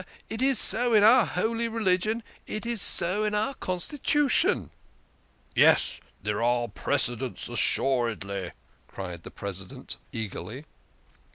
"It 0.31 0.41
is 0.41 0.57
so 0.57 0.95
in 0.95 1.03
our 1.03 1.27
holy 1.27 1.67
religion, 1.67 2.23
it 2.47 2.65
is 2.65 2.81
so 2.81 3.23
in 3.23 3.35
our 3.35 3.53
constitution."" 3.53 4.71
Yes, 5.55 5.99
there 6.23 6.41
are 6.41 6.67
precedents 6.67 7.47
assuredly," 7.47 8.49
cried 8.87 9.21
the 9.21 9.29
Presi 9.29 9.67
dent 9.67 9.97
eagerly. 10.11 10.65